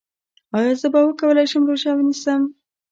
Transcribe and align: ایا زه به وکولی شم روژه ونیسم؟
ایا 0.55 0.73
زه 0.81 0.87
به 0.93 0.99
وکولی 1.07 1.45
شم 1.51 1.63
روژه 1.69 1.91
ونیسم؟ 1.95 2.41